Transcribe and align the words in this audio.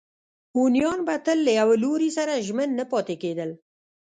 هونیان 0.55 0.99
به 1.07 1.15
تل 1.25 1.37
له 1.45 1.51
یوه 1.59 1.75
لوري 1.83 2.09
سره 2.17 2.43
ژمن 2.47 2.69
نه 2.79 2.85
پاتې 2.91 3.15
کېدل. 3.23 3.49